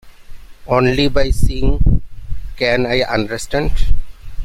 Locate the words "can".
2.57-2.87